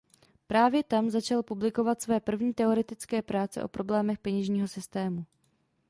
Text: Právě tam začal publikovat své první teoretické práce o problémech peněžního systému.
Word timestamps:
Právě 0.47 0.83
tam 0.83 1.09
začal 1.09 1.43
publikovat 1.43 2.01
své 2.01 2.19
první 2.19 2.53
teoretické 2.53 3.21
práce 3.21 3.63
o 3.63 3.67
problémech 3.67 4.19
peněžního 4.19 4.67
systému. 4.67 5.25